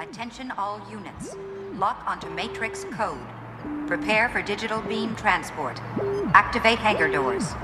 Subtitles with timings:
[0.00, 1.36] Attention all units.
[1.74, 3.18] Lock onto Matrix code.
[3.86, 5.80] Prepare for digital beam transport.
[6.34, 7.54] Activate hangar doors.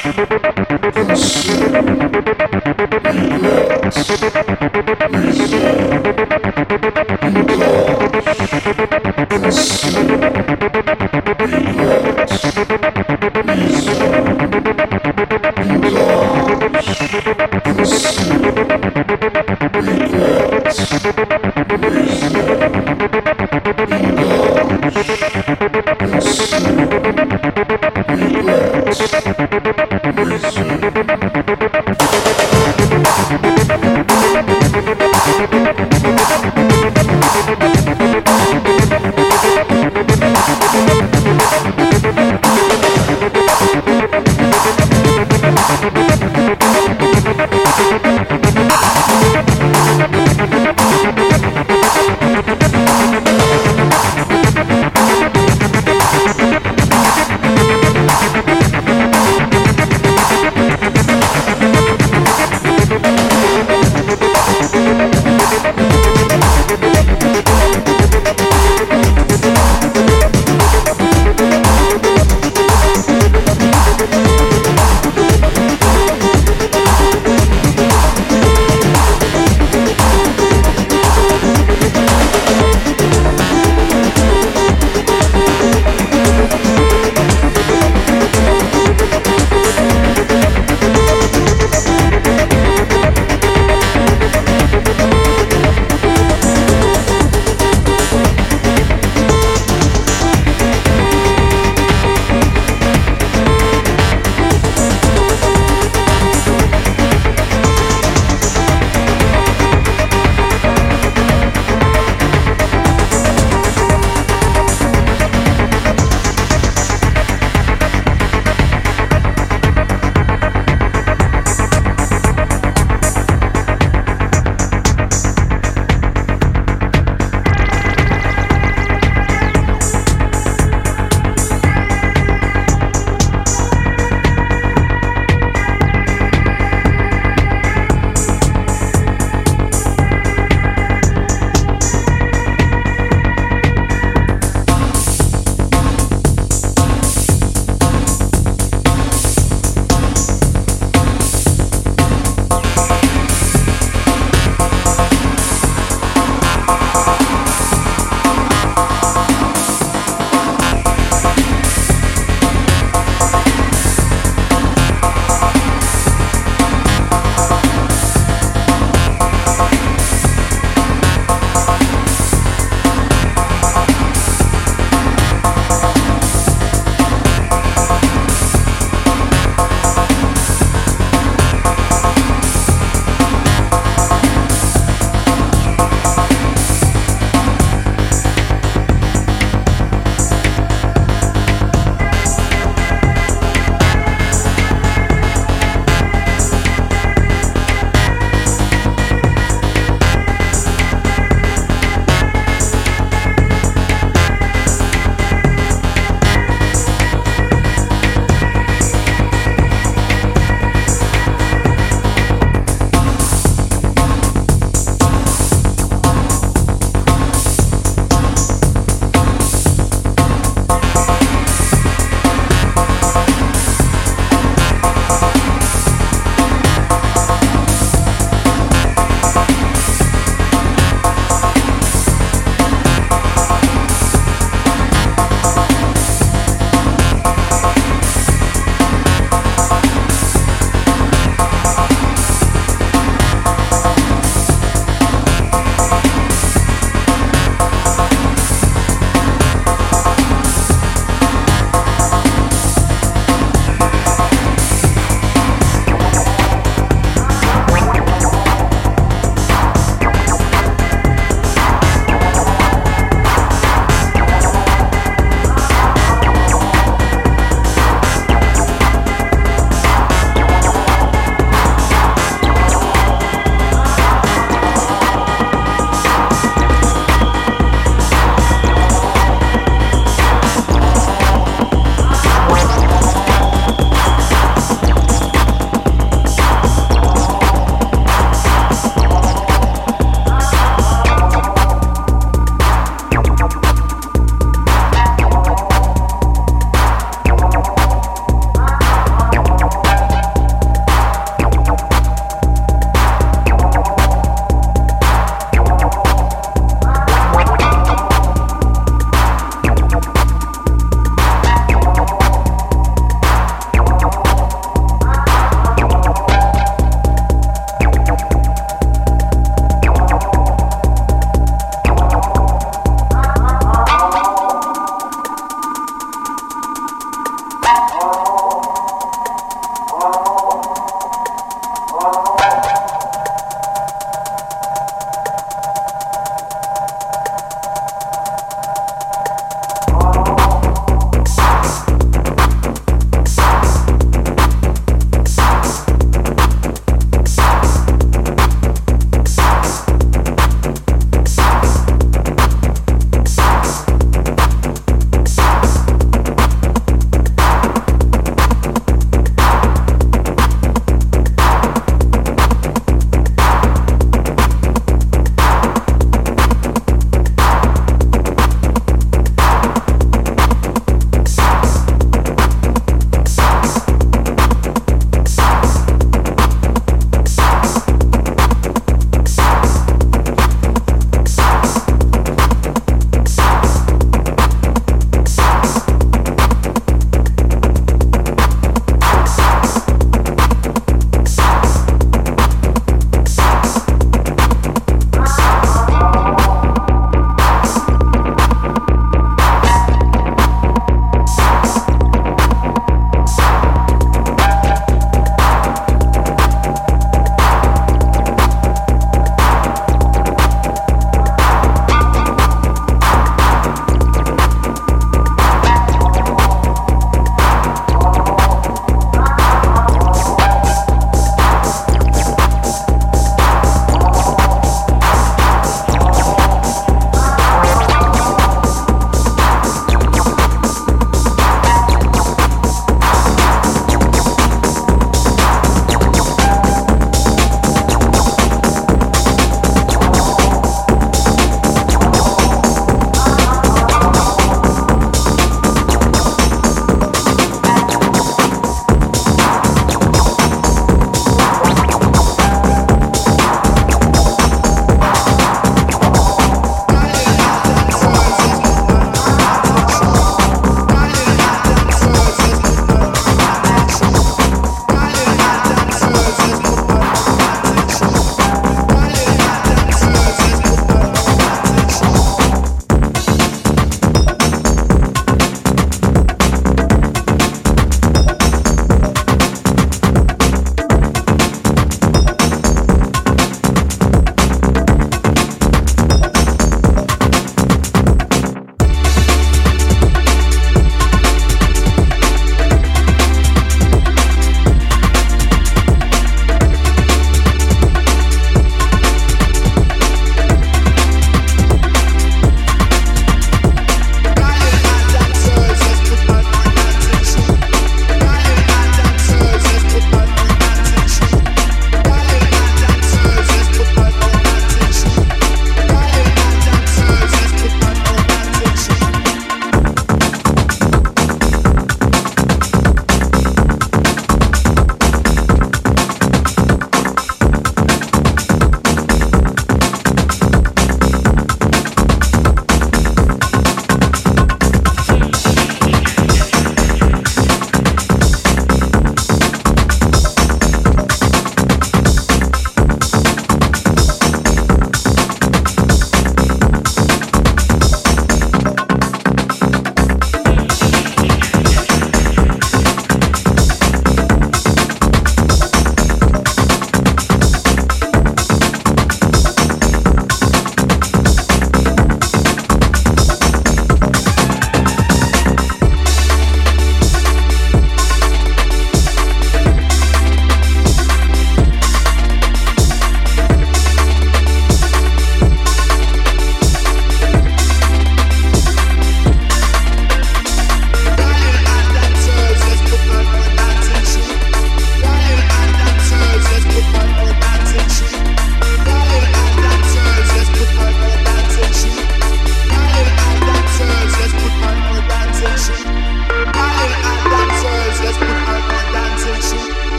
[0.00, 1.59] Shit.